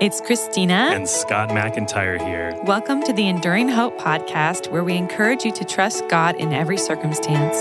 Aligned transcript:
It's 0.00 0.20
Christina 0.20 0.90
and 0.92 1.08
Scott 1.08 1.48
McIntyre 1.48 2.24
here. 2.24 2.56
Welcome 2.62 3.02
to 3.02 3.12
the 3.12 3.26
Enduring 3.26 3.68
Hope 3.68 3.98
podcast, 3.98 4.70
where 4.70 4.84
we 4.84 4.94
encourage 4.94 5.44
you 5.44 5.50
to 5.50 5.64
trust 5.64 6.06
God 6.08 6.36
in 6.36 6.52
every 6.52 6.78
circumstance. 6.78 7.56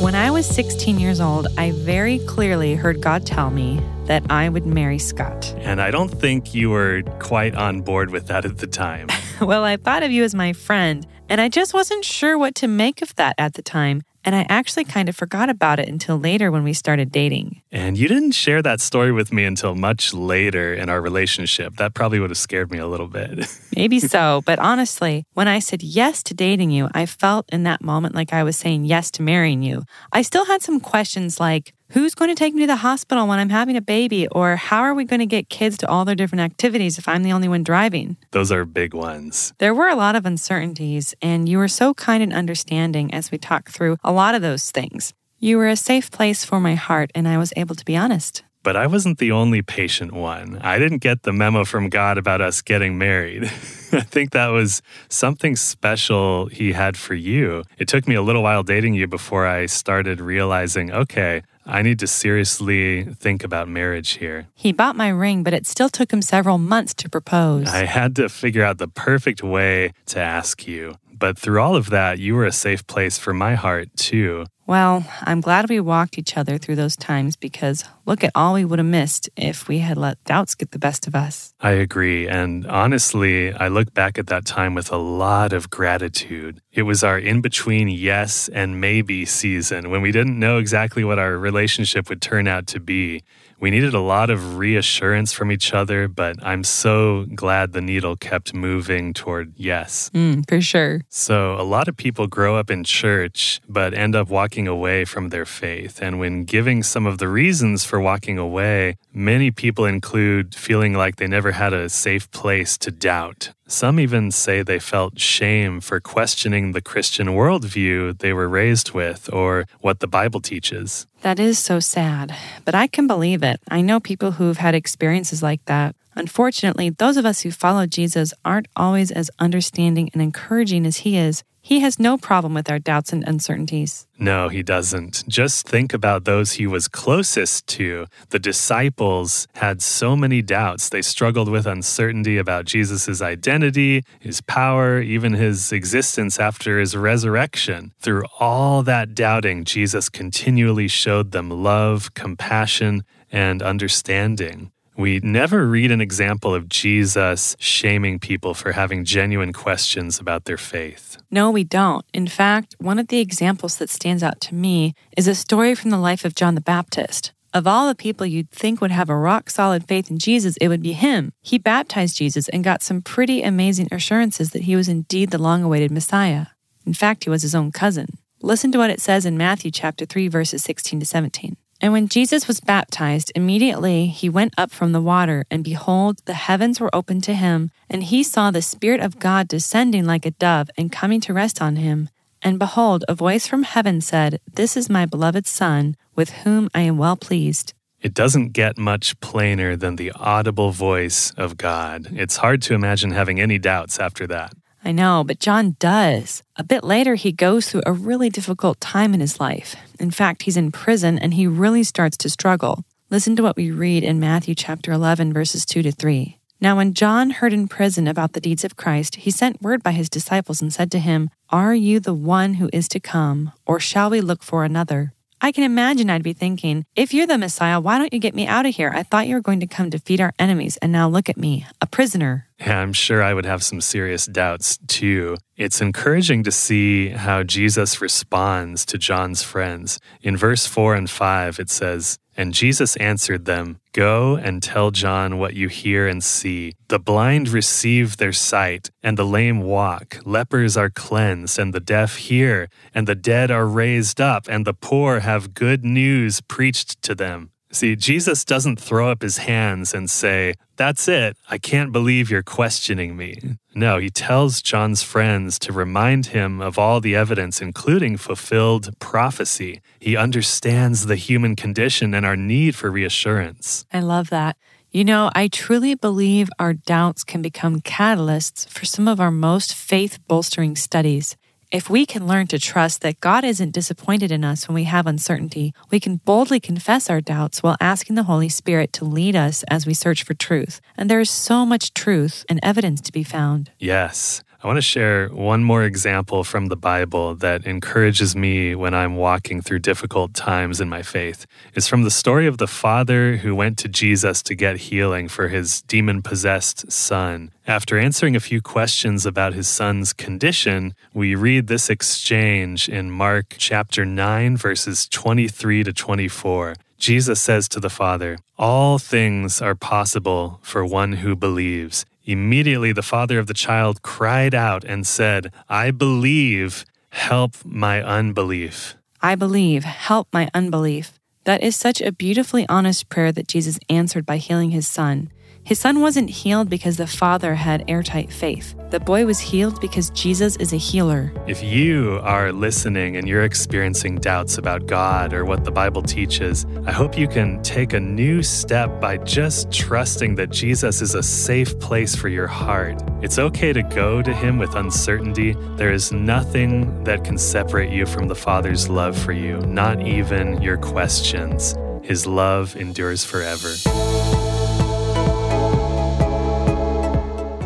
When 0.00 0.14
I 0.14 0.30
was 0.30 0.46
16 0.46 1.00
years 1.00 1.20
old, 1.20 1.48
I 1.58 1.72
very 1.72 2.20
clearly 2.20 2.76
heard 2.76 3.00
God 3.00 3.26
tell 3.26 3.50
me 3.50 3.82
that 4.04 4.22
I 4.30 4.48
would 4.48 4.66
marry 4.66 5.00
Scott. 5.00 5.52
And 5.58 5.82
I 5.82 5.90
don't 5.90 6.10
think 6.10 6.54
you 6.54 6.70
were 6.70 7.02
quite 7.18 7.56
on 7.56 7.80
board 7.80 8.10
with 8.10 8.28
that 8.28 8.44
at 8.44 8.58
the 8.58 8.68
time. 8.68 9.08
well, 9.40 9.64
I 9.64 9.78
thought 9.78 10.04
of 10.04 10.12
you 10.12 10.22
as 10.22 10.32
my 10.32 10.52
friend, 10.52 11.08
and 11.28 11.40
I 11.40 11.48
just 11.48 11.74
wasn't 11.74 12.04
sure 12.04 12.38
what 12.38 12.54
to 12.56 12.68
make 12.68 13.02
of 13.02 13.16
that 13.16 13.34
at 13.36 13.54
the 13.54 13.62
time. 13.62 14.02
And 14.24 14.34
I 14.34 14.46
actually 14.48 14.84
kind 14.84 15.08
of 15.08 15.16
forgot 15.16 15.48
about 15.48 15.78
it 15.78 15.88
until 15.88 16.18
later 16.18 16.50
when 16.50 16.62
we 16.62 16.72
started 16.72 17.10
dating. 17.10 17.62
And 17.72 17.96
you 17.96 18.08
didn't 18.08 18.32
share 18.32 18.62
that 18.62 18.80
story 18.80 19.12
with 19.12 19.32
me 19.32 19.44
until 19.44 19.74
much 19.74 20.12
later 20.12 20.74
in 20.74 20.88
our 20.88 21.00
relationship. 21.00 21.76
That 21.76 21.94
probably 21.94 22.20
would 22.20 22.30
have 22.30 22.38
scared 22.38 22.70
me 22.70 22.78
a 22.78 22.86
little 22.86 23.06
bit. 23.06 23.46
Maybe 23.76 23.98
so. 23.98 24.42
But 24.44 24.58
honestly, 24.58 25.24
when 25.34 25.48
I 25.48 25.58
said 25.58 25.82
yes 25.82 26.22
to 26.24 26.34
dating 26.34 26.70
you, 26.70 26.88
I 26.92 27.06
felt 27.06 27.48
in 27.50 27.62
that 27.62 27.82
moment 27.82 28.14
like 28.14 28.32
I 28.32 28.42
was 28.42 28.56
saying 28.56 28.84
yes 28.84 29.10
to 29.12 29.22
marrying 29.22 29.62
you. 29.62 29.84
I 30.12 30.22
still 30.22 30.44
had 30.44 30.62
some 30.62 30.80
questions 30.80 31.40
like, 31.40 31.72
Who's 31.92 32.14
going 32.14 32.28
to 32.28 32.36
take 32.36 32.54
me 32.54 32.60
to 32.60 32.68
the 32.68 32.76
hospital 32.76 33.26
when 33.26 33.40
I'm 33.40 33.48
having 33.48 33.76
a 33.76 33.80
baby? 33.80 34.28
Or 34.28 34.54
how 34.54 34.82
are 34.82 34.94
we 34.94 35.04
going 35.04 35.18
to 35.18 35.26
get 35.26 35.48
kids 35.48 35.76
to 35.78 35.88
all 35.88 36.04
their 36.04 36.14
different 36.14 36.42
activities 36.42 36.98
if 36.98 37.08
I'm 37.08 37.24
the 37.24 37.32
only 37.32 37.48
one 37.48 37.64
driving? 37.64 38.16
Those 38.30 38.52
are 38.52 38.64
big 38.64 38.94
ones. 38.94 39.52
There 39.58 39.74
were 39.74 39.88
a 39.88 39.96
lot 39.96 40.14
of 40.14 40.24
uncertainties, 40.24 41.16
and 41.20 41.48
you 41.48 41.58
were 41.58 41.66
so 41.66 41.92
kind 41.94 42.22
and 42.22 42.32
understanding 42.32 43.12
as 43.12 43.32
we 43.32 43.38
talked 43.38 43.72
through 43.72 43.96
a 44.04 44.12
lot 44.12 44.36
of 44.36 44.42
those 44.42 44.70
things. 44.70 45.14
You 45.40 45.58
were 45.58 45.66
a 45.66 45.74
safe 45.74 46.12
place 46.12 46.44
for 46.44 46.60
my 46.60 46.76
heart, 46.76 47.10
and 47.12 47.26
I 47.26 47.38
was 47.38 47.52
able 47.56 47.74
to 47.74 47.84
be 47.84 47.96
honest. 47.96 48.44
But 48.62 48.76
I 48.76 48.86
wasn't 48.86 49.18
the 49.18 49.32
only 49.32 49.62
patient 49.62 50.12
one. 50.12 50.58
I 50.62 50.78
didn't 50.78 50.98
get 50.98 51.22
the 51.22 51.32
memo 51.32 51.64
from 51.64 51.88
God 51.88 52.18
about 52.18 52.40
us 52.40 52.60
getting 52.60 52.98
married. 52.98 53.44
I 53.92 54.00
think 54.02 54.32
that 54.32 54.48
was 54.48 54.82
something 55.08 55.56
special 55.56 56.46
He 56.46 56.72
had 56.72 56.96
for 56.96 57.14
you. 57.14 57.64
It 57.78 57.88
took 57.88 58.06
me 58.06 58.14
a 58.14 58.22
little 58.22 58.42
while 58.42 58.62
dating 58.62 58.94
you 58.94 59.06
before 59.06 59.46
I 59.46 59.66
started 59.66 60.20
realizing 60.20 60.92
okay, 60.92 61.42
I 61.66 61.82
need 61.82 61.98
to 62.00 62.06
seriously 62.06 63.04
think 63.04 63.44
about 63.44 63.68
marriage 63.68 64.12
here. 64.12 64.48
He 64.54 64.72
bought 64.72 64.96
my 64.96 65.08
ring, 65.08 65.42
but 65.42 65.54
it 65.54 65.66
still 65.66 65.88
took 65.88 66.12
him 66.12 66.20
several 66.20 66.58
months 66.58 66.94
to 66.94 67.08
propose. 67.08 67.68
I 67.68 67.84
had 67.84 68.16
to 68.16 68.28
figure 68.28 68.64
out 68.64 68.78
the 68.78 68.88
perfect 68.88 69.42
way 69.42 69.92
to 70.06 70.20
ask 70.20 70.66
you. 70.66 70.96
But 71.20 71.38
through 71.38 71.60
all 71.60 71.76
of 71.76 71.90
that, 71.90 72.18
you 72.18 72.34
were 72.34 72.46
a 72.46 72.52
safe 72.52 72.84
place 72.86 73.18
for 73.18 73.32
my 73.32 73.54
heart, 73.54 73.88
too. 73.96 74.46
Well, 74.66 75.04
I'm 75.22 75.40
glad 75.40 75.68
we 75.68 75.80
walked 75.80 76.16
each 76.16 76.36
other 76.36 76.56
through 76.56 76.76
those 76.76 76.96
times 76.96 77.34
because 77.34 77.84
look 78.06 78.22
at 78.22 78.30
all 78.36 78.54
we 78.54 78.64
would 78.64 78.78
have 78.78 78.86
missed 78.86 79.28
if 79.36 79.66
we 79.66 79.80
had 79.80 79.98
let 79.98 80.22
doubts 80.24 80.54
get 80.54 80.70
the 80.70 80.78
best 80.78 81.08
of 81.08 81.14
us. 81.16 81.52
I 81.60 81.72
agree. 81.72 82.28
And 82.28 82.66
honestly, 82.68 83.52
I 83.52 83.66
look 83.66 83.92
back 83.94 84.16
at 84.16 84.28
that 84.28 84.46
time 84.46 84.74
with 84.74 84.92
a 84.92 84.96
lot 84.96 85.52
of 85.52 85.70
gratitude. 85.70 86.60
It 86.72 86.82
was 86.82 87.02
our 87.02 87.18
in 87.18 87.40
between 87.40 87.88
yes 87.88 88.48
and 88.48 88.80
maybe 88.80 89.24
season 89.26 89.90
when 89.90 90.02
we 90.02 90.12
didn't 90.12 90.38
know 90.38 90.58
exactly 90.58 91.02
what 91.02 91.18
our 91.18 91.36
relationship 91.36 92.08
would 92.08 92.22
turn 92.22 92.46
out 92.46 92.68
to 92.68 92.78
be. 92.78 93.22
We 93.60 93.70
needed 93.70 93.92
a 93.92 94.00
lot 94.00 94.30
of 94.30 94.56
reassurance 94.56 95.34
from 95.34 95.52
each 95.52 95.74
other, 95.74 96.08
but 96.08 96.36
I'm 96.42 96.64
so 96.64 97.26
glad 97.34 97.72
the 97.72 97.82
needle 97.82 98.16
kept 98.16 98.54
moving 98.54 99.12
toward 99.12 99.52
yes. 99.54 100.10
Mm, 100.14 100.48
for 100.48 100.62
sure. 100.62 101.02
So, 101.10 101.60
a 101.60 101.62
lot 101.62 101.86
of 101.86 101.94
people 101.94 102.26
grow 102.26 102.56
up 102.56 102.70
in 102.70 102.84
church, 102.84 103.60
but 103.68 103.92
end 103.92 104.16
up 104.16 104.30
walking 104.30 104.66
away 104.66 105.04
from 105.04 105.28
their 105.28 105.44
faith. 105.44 106.00
And 106.00 106.18
when 106.18 106.44
giving 106.44 106.82
some 106.82 107.06
of 107.06 107.18
the 107.18 107.28
reasons 107.28 107.84
for 107.84 108.00
walking 108.00 108.38
away, 108.38 108.96
many 109.12 109.50
people 109.50 109.84
include 109.84 110.54
feeling 110.54 110.94
like 110.94 111.16
they 111.16 111.26
never 111.26 111.52
had 111.52 111.74
a 111.74 111.90
safe 111.90 112.30
place 112.30 112.78
to 112.78 112.90
doubt. 112.90 113.52
Some 113.70 114.00
even 114.00 114.32
say 114.32 114.62
they 114.62 114.80
felt 114.80 115.20
shame 115.20 115.80
for 115.80 116.00
questioning 116.00 116.72
the 116.72 116.80
Christian 116.80 117.28
worldview 117.28 118.18
they 118.18 118.32
were 118.32 118.48
raised 118.48 118.90
with 118.90 119.32
or 119.32 119.64
what 119.80 120.00
the 120.00 120.08
Bible 120.08 120.40
teaches. 120.40 121.06
That 121.22 121.38
is 121.38 121.56
so 121.56 121.78
sad, 121.78 122.34
but 122.64 122.74
I 122.74 122.88
can 122.88 123.06
believe 123.06 123.44
it. 123.44 123.60
I 123.70 123.80
know 123.80 124.00
people 124.00 124.32
who've 124.32 124.56
had 124.56 124.74
experiences 124.74 125.40
like 125.40 125.64
that. 125.66 125.94
Unfortunately, 126.20 126.90
those 126.90 127.16
of 127.16 127.24
us 127.24 127.40
who 127.40 127.50
follow 127.50 127.86
Jesus 127.86 128.34
aren't 128.44 128.68
always 128.76 129.10
as 129.10 129.30
understanding 129.38 130.10
and 130.12 130.20
encouraging 130.20 130.84
as 130.84 130.98
he 130.98 131.16
is. 131.16 131.44
He 131.62 131.80
has 131.80 131.98
no 131.98 132.18
problem 132.18 132.52
with 132.52 132.70
our 132.70 132.78
doubts 132.78 133.10
and 133.14 133.26
uncertainties. 133.26 134.06
No, 134.18 134.50
he 134.50 134.62
doesn't. 134.62 135.26
Just 135.28 135.66
think 135.66 135.94
about 135.94 136.26
those 136.26 136.52
he 136.52 136.66
was 136.66 136.88
closest 136.88 137.66
to. 137.68 138.06
The 138.28 138.38
disciples 138.38 139.48
had 139.54 139.80
so 139.80 140.14
many 140.14 140.42
doubts. 140.42 140.90
They 140.90 141.00
struggled 141.00 141.48
with 141.48 141.66
uncertainty 141.66 142.36
about 142.36 142.66
Jesus' 142.66 143.22
identity, 143.22 144.02
his 144.18 144.42
power, 144.42 145.00
even 145.00 145.32
his 145.32 145.72
existence 145.72 146.38
after 146.38 146.78
his 146.78 146.94
resurrection. 146.94 147.92
Through 147.98 148.24
all 148.38 148.82
that 148.82 149.14
doubting, 149.14 149.64
Jesus 149.64 150.10
continually 150.10 150.88
showed 150.88 151.30
them 151.30 151.48
love, 151.48 152.12
compassion, 152.12 153.04
and 153.32 153.62
understanding. 153.62 154.70
We 154.96 155.20
never 155.20 155.66
read 155.66 155.90
an 155.90 156.00
example 156.00 156.54
of 156.54 156.68
Jesus 156.68 157.56
shaming 157.58 158.18
people 158.18 158.54
for 158.54 158.72
having 158.72 159.04
genuine 159.04 159.52
questions 159.52 160.18
about 160.18 160.44
their 160.44 160.56
faith. 160.56 161.16
No, 161.30 161.50
we 161.50 161.64
don't. 161.64 162.04
In 162.12 162.26
fact, 162.26 162.76
one 162.78 162.98
of 162.98 163.08
the 163.08 163.20
examples 163.20 163.78
that 163.78 163.88
stands 163.88 164.22
out 164.22 164.40
to 164.42 164.54
me 164.54 164.94
is 165.16 165.28
a 165.28 165.34
story 165.34 165.74
from 165.74 165.90
the 165.90 165.98
life 165.98 166.24
of 166.24 166.34
John 166.34 166.54
the 166.54 166.60
Baptist. 166.60 167.32
Of 167.52 167.66
all 167.66 167.88
the 167.88 167.94
people 167.94 168.26
you'd 168.26 168.50
think 168.50 168.80
would 168.80 168.90
have 168.90 169.10
a 169.10 169.16
rock 169.16 169.50
solid 169.50 169.88
faith 169.88 170.10
in 170.10 170.18
Jesus, 170.18 170.56
it 170.60 170.68
would 170.68 170.82
be 170.82 170.92
him. 170.92 171.32
He 171.40 171.58
baptized 171.58 172.16
Jesus 172.16 172.48
and 172.48 172.62
got 172.62 172.82
some 172.82 173.02
pretty 173.02 173.42
amazing 173.42 173.88
assurances 173.90 174.50
that 174.50 174.62
he 174.62 174.76
was 174.76 174.88
indeed 174.88 175.30
the 175.30 175.38
long 175.38 175.62
awaited 175.64 175.90
Messiah. 175.90 176.46
In 176.86 176.94
fact, 176.94 177.24
he 177.24 177.30
was 177.30 177.42
his 177.42 177.54
own 177.54 177.72
cousin. 177.72 178.18
Listen 178.42 178.70
to 178.72 178.78
what 178.78 178.90
it 178.90 179.00
says 179.00 179.26
in 179.26 179.36
Matthew 179.36 179.70
chapter 179.70 180.06
3 180.06 180.28
verses 180.28 180.62
16 180.62 181.00
to 181.00 181.06
17. 181.06 181.56
And 181.80 181.92
when 181.92 182.08
Jesus 182.08 182.46
was 182.46 182.60
baptized, 182.60 183.32
immediately 183.34 184.06
he 184.06 184.28
went 184.28 184.52
up 184.58 184.70
from 184.70 184.92
the 184.92 185.00
water, 185.00 185.46
and 185.50 185.64
behold, 185.64 186.18
the 186.26 186.34
heavens 186.34 186.78
were 186.78 186.94
opened 186.94 187.24
to 187.24 187.34
him, 187.34 187.70
and 187.88 188.04
he 188.04 188.22
saw 188.22 188.50
the 188.50 188.60
Spirit 188.60 189.00
of 189.00 189.18
God 189.18 189.48
descending 189.48 190.04
like 190.04 190.26
a 190.26 190.32
dove 190.32 190.68
and 190.76 190.92
coming 190.92 191.20
to 191.22 191.32
rest 191.32 191.62
on 191.62 191.76
him. 191.76 192.10
And 192.42 192.58
behold, 192.58 193.04
a 193.08 193.14
voice 193.14 193.46
from 193.46 193.62
heaven 193.62 194.00
said, 194.00 194.40
This 194.52 194.76
is 194.76 194.90
my 194.90 195.06
beloved 195.06 195.46
Son, 195.46 195.96
with 196.14 196.30
whom 196.44 196.68
I 196.74 196.82
am 196.82 196.98
well 196.98 197.16
pleased. 197.16 197.72
It 198.02 198.14
doesn't 198.14 198.52
get 198.52 198.78
much 198.78 199.18
plainer 199.20 199.76
than 199.76 199.96
the 199.96 200.12
audible 200.12 200.70
voice 200.70 201.32
of 201.36 201.58
God. 201.58 202.08
It's 202.12 202.36
hard 202.36 202.62
to 202.62 202.74
imagine 202.74 203.10
having 203.10 203.40
any 203.40 203.58
doubts 203.58 203.98
after 203.98 204.26
that. 204.28 204.54
I 204.84 204.92
know, 204.92 205.24
but 205.26 205.40
John 205.40 205.76
does. 205.78 206.42
A 206.56 206.64
bit 206.64 206.82
later, 206.82 207.14
he 207.14 207.32
goes 207.32 207.68
through 207.68 207.82
a 207.86 207.92
really 207.92 208.30
difficult 208.30 208.80
time 208.80 209.14
in 209.14 209.20
his 209.20 209.38
life. 209.38 209.76
In 209.98 210.10
fact, 210.10 210.42
he's 210.42 210.56
in 210.56 210.72
prison 210.72 211.18
and 211.18 211.34
he 211.34 211.46
really 211.46 211.82
starts 211.82 212.16
to 212.18 212.30
struggle. 212.30 212.84
Listen 213.10 213.36
to 213.36 213.42
what 213.42 213.56
we 213.56 213.70
read 213.70 214.04
in 214.04 214.20
Matthew 214.20 214.54
chapter 214.54 214.92
11, 214.92 215.32
verses 215.32 215.66
2 215.66 215.82
to 215.82 215.92
3. 215.92 216.38
Now, 216.62 216.76
when 216.76 216.94
John 216.94 217.30
heard 217.30 217.52
in 217.52 217.68
prison 217.68 218.06
about 218.06 218.34
the 218.34 218.40
deeds 218.40 218.64
of 218.64 218.76
Christ, 218.76 219.16
he 219.16 219.30
sent 219.30 219.62
word 219.62 219.82
by 219.82 219.92
his 219.92 220.10
disciples 220.10 220.60
and 220.60 220.72
said 220.72 220.90
to 220.92 220.98
him, 220.98 221.30
Are 221.48 221.74
you 221.74 222.00
the 222.00 222.14
one 222.14 222.54
who 222.54 222.68
is 222.72 222.86
to 222.88 223.00
come, 223.00 223.52
or 223.66 223.80
shall 223.80 224.10
we 224.10 224.20
look 224.20 224.42
for 224.42 224.64
another? 224.64 225.14
I 225.40 225.52
can 225.52 225.64
imagine 225.64 226.10
I'd 226.10 226.22
be 226.22 226.34
thinking, 226.34 226.84
if 226.94 227.14
you're 227.14 227.26
the 227.26 227.38
Messiah, 227.38 227.80
why 227.80 227.96
don't 227.96 228.12
you 228.12 228.18
get 228.18 228.34
me 228.34 228.46
out 228.46 228.66
of 228.66 228.74
here? 228.74 228.92
I 228.94 229.02
thought 229.02 229.26
you 229.26 229.36
were 229.36 229.40
going 229.40 229.60
to 229.60 229.66
come 229.66 229.90
to 229.90 229.96
defeat 229.96 230.20
our 230.20 230.34
enemies, 230.38 230.76
and 230.76 230.92
now 230.92 231.08
look 231.08 231.30
at 231.30 231.38
me, 231.38 231.66
a 231.80 231.86
prisoner. 231.86 232.46
I'm 232.60 232.92
sure 232.92 233.22
I 233.22 233.32
would 233.32 233.46
have 233.46 233.62
some 233.62 233.80
serious 233.80 234.26
doubts 234.26 234.78
too. 234.86 235.38
It's 235.56 235.80
encouraging 235.80 236.42
to 236.44 236.52
see 236.52 237.08
how 237.08 237.42
Jesus 237.42 238.00
responds 238.00 238.84
to 238.86 238.98
John's 238.98 239.42
friends. 239.42 239.98
In 240.20 240.36
verse 240.36 240.66
4 240.66 240.94
and 240.94 241.08
5, 241.08 241.58
it 241.58 241.70
says, 241.70 242.18
And 242.36 242.52
Jesus 242.52 242.96
answered 242.96 243.46
them, 243.46 243.80
Go 243.92 244.36
and 244.36 244.62
tell 244.62 244.90
John 244.90 245.38
what 245.38 245.54
you 245.54 245.68
hear 245.68 246.06
and 246.06 246.22
see. 246.22 246.74
The 246.88 246.98
blind 246.98 247.48
receive 247.48 248.18
their 248.18 248.32
sight, 248.32 248.90
and 249.02 249.16
the 249.16 249.24
lame 249.24 249.60
walk. 249.60 250.18
Lepers 250.24 250.76
are 250.76 250.90
cleansed, 250.90 251.58
and 251.58 251.72
the 251.72 251.80
deaf 251.80 252.16
hear, 252.16 252.68
and 252.94 253.06
the 253.06 253.14
dead 253.14 253.50
are 253.50 253.66
raised 253.66 254.20
up, 254.20 254.46
and 254.48 254.66
the 254.66 254.74
poor 254.74 255.20
have 255.20 255.54
good 255.54 255.84
news 255.84 256.40
preached 256.42 257.00
to 257.02 257.14
them. 257.14 257.50
See, 257.72 257.94
Jesus 257.94 258.44
doesn't 258.44 258.80
throw 258.80 259.10
up 259.10 259.22
his 259.22 259.38
hands 259.38 259.94
and 259.94 260.10
say, 260.10 260.54
That's 260.76 261.06
it, 261.06 261.36
I 261.48 261.58
can't 261.58 261.92
believe 261.92 262.28
you're 262.28 262.42
questioning 262.42 263.16
me. 263.16 263.38
No, 263.74 263.98
he 263.98 264.10
tells 264.10 264.60
John's 264.60 265.04
friends 265.04 265.56
to 265.60 265.72
remind 265.72 266.26
him 266.26 266.60
of 266.60 266.78
all 266.78 267.00
the 267.00 267.14
evidence, 267.14 267.60
including 267.60 268.16
fulfilled 268.16 268.90
prophecy. 268.98 269.80
He 270.00 270.16
understands 270.16 271.06
the 271.06 271.14
human 271.14 271.54
condition 271.54 272.12
and 272.12 272.26
our 272.26 272.36
need 272.36 272.74
for 272.74 272.90
reassurance. 272.90 273.86
I 273.92 274.00
love 274.00 274.30
that. 274.30 274.56
You 274.90 275.04
know, 275.04 275.30
I 275.36 275.46
truly 275.46 275.94
believe 275.94 276.50
our 276.58 276.72
doubts 276.72 277.22
can 277.22 277.40
become 277.40 277.80
catalysts 277.80 278.68
for 278.68 278.84
some 278.84 279.06
of 279.06 279.20
our 279.20 279.30
most 279.30 279.72
faith 279.72 280.18
bolstering 280.26 280.74
studies. 280.74 281.36
If 281.70 281.88
we 281.88 282.04
can 282.04 282.26
learn 282.26 282.48
to 282.48 282.58
trust 282.58 283.00
that 283.02 283.20
God 283.20 283.44
isn't 283.44 283.70
disappointed 283.70 284.32
in 284.32 284.42
us 284.42 284.66
when 284.66 284.74
we 284.74 284.84
have 284.84 285.06
uncertainty, 285.06 285.72
we 285.88 286.00
can 286.00 286.16
boldly 286.16 286.58
confess 286.58 287.08
our 287.08 287.20
doubts 287.20 287.62
while 287.62 287.76
asking 287.80 288.16
the 288.16 288.24
Holy 288.24 288.48
Spirit 288.48 288.92
to 288.94 289.04
lead 289.04 289.36
us 289.36 289.62
as 289.70 289.86
we 289.86 289.94
search 289.94 290.24
for 290.24 290.34
truth. 290.34 290.80
And 290.96 291.08
there 291.08 291.20
is 291.20 291.30
so 291.30 291.64
much 291.64 291.94
truth 291.94 292.44
and 292.48 292.58
evidence 292.60 293.00
to 293.02 293.12
be 293.12 293.22
found. 293.22 293.70
Yes. 293.78 294.42
I 294.62 294.66
want 294.66 294.76
to 294.76 294.82
share 294.82 295.28
one 295.28 295.64
more 295.64 295.84
example 295.84 296.44
from 296.44 296.66
the 296.66 296.76
Bible 296.76 297.34
that 297.36 297.64
encourages 297.64 298.36
me 298.36 298.74
when 298.74 298.92
I'm 298.92 299.16
walking 299.16 299.62
through 299.62 299.78
difficult 299.78 300.34
times 300.34 300.82
in 300.82 300.88
my 300.90 301.00
faith. 301.00 301.46
It's 301.74 301.88
from 301.88 302.02
the 302.02 302.10
story 302.10 302.46
of 302.46 302.58
the 302.58 302.66
father 302.66 303.38
who 303.38 303.54
went 303.54 303.78
to 303.78 303.88
Jesus 303.88 304.42
to 304.42 304.54
get 304.54 304.76
healing 304.76 305.28
for 305.28 305.48
his 305.48 305.80
demon 305.88 306.20
possessed 306.20 306.92
son. 306.92 307.52
After 307.66 307.98
answering 307.98 308.36
a 308.36 308.40
few 308.40 308.60
questions 308.60 309.24
about 309.24 309.54
his 309.54 309.66
son's 309.66 310.12
condition, 310.12 310.94
we 311.14 311.34
read 311.34 311.68
this 311.68 311.88
exchange 311.88 312.86
in 312.86 313.10
Mark 313.10 313.54
chapter 313.56 314.04
9, 314.04 314.58
verses 314.58 315.08
23 315.08 315.84
to 315.84 315.92
24. 315.94 316.74
Jesus 316.98 317.40
says 317.40 317.66
to 317.70 317.80
the 317.80 317.88
Father, 317.88 318.36
All 318.58 318.98
things 318.98 319.62
are 319.62 319.74
possible 319.74 320.60
for 320.60 320.84
one 320.84 321.12
who 321.12 321.34
believes. 321.34 322.04
Immediately 322.24 322.92
the 322.92 323.02
father 323.02 323.38
of 323.38 323.46
the 323.46 323.54
child 323.54 324.02
cried 324.02 324.54
out 324.54 324.84
and 324.84 325.06
said, 325.06 325.52
I 325.68 325.90
believe, 325.90 326.84
help 327.10 327.56
my 327.64 328.02
unbelief. 328.02 328.96
I 329.22 329.34
believe, 329.34 329.84
help 329.84 330.28
my 330.32 330.48
unbelief. 330.54 331.18
That 331.44 331.62
is 331.62 331.76
such 331.76 332.00
a 332.00 332.12
beautifully 332.12 332.66
honest 332.68 333.08
prayer 333.08 333.32
that 333.32 333.48
Jesus 333.48 333.78
answered 333.88 334.26
by 334.26 334.36
healing 334.36 334.70
his 334.70 334.86
son. 334.86 335.30
His 335.70 335.78
son 335.78 336.00
wasn't 336.00 336.28
healed 336.30 336.68
because 336.68 336.96
the 336.96 337.06
father 337.06 337.54
had 337.54 337.84
airtight 337.86 338.32
faith. 338.32 338.74
The 338.90 338.98
boy 338.98 339.24
was 339.24 339.38
healed 339.38 339.80
because 339.80 340.10
Jesus 340.10 340.56
is 340.56 340.72
a 340.72 340.76
healer. 340.76 341.32
If 341.46 341.62
you 341.62 342.18
are 342.24 342.50
listening 342.50 343.16
and 343.16 343.28
you're 343.28 343.44
experiencing 343.44 344.16
doubts 344.16 344.58
about 344.58 344.86
God 344.86 345.32
or 345.32 345.44
what 345.44 345.62
the 345.64 345.70
Bible 345.70 346.02
teaches, 346.02 346.66
I 346.86 346.90
hope 346.90 347.16
you 347.16 347.28
can 347.28 347.62
take 347.62 347.92
a 347.92 348.00
new 348.00 348.42
step 348.42 349.00
by 349.00 349.18
just 349.18 349.70
trusting 349.70 350.34
that 350.34 350.50
Jesus 350.50 351.02
is 351.02 351.14
a 351.14 351.22
safe 351.22 351.78
place 351.78 352.16
for 352.16 352.28
your 352.28 352.48
heart. 352.48 353.00
It's 353.22 353.38
okay 353.38 353.72
to 353.72 353.84
go 353.84 354.22
to 354.22 354.34
Him 354.34 354.58
with 354.58 354.74
uncertainty. 354.74 355.52
There 355.76 355.92
is 355.92 356.10
nothing 356.10 357.04
that 357.04 357.22
can 357.22 357.38
separate 357.38 357.92
you 357.92 358.06
from 358.06 358.26
the 358.26 358.34
Father's 358.34 358.88
love 358.88 359.16
for 359.16 359.30
you, 359.30 359.60
not 359.60 360.04
even 360.04 360.60
your 360.60 360.78
questions. 360.78 361.76
His 362.02 362.26
love 362.26 362.74
endures 362.74 363.24
forever. 363.24 364.39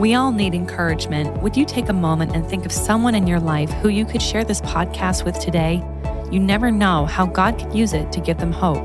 We 0.05 0.13
all 0.13 0.33
need 0.33 0.55
encouragement. 0.55 1.43
Would 1.43 1.57
you 1.57 1.65
take 1.65 1.89
a 1.89 1.95
moment 1.95 2.37
and 2.37 2.47
think 2.47 2.67
of 2.67 2.73
someone 2.73 3.15
in 3.15 3.27
your 3.27 3.41
life 3.41 3.71
who 3.71 3.89
you 3.89 4.05
could 4.05 4.21
share 4.21 4.45
this 4.45 4.61
podcast 4.61 5.25
with 5.25 5.41
today? 5.41 5.83
You 6.31 6.41
never 6.41 6.71
know 6.71 7.07
how 7.07 7.25
God 7.25 7.59
could 7.59 7.75
use 7.75 7.95
it 7.95 8.13
to 8.13 8.21
give 8.21 8.37
them 8.37 8.53
hope. 8.53 8.85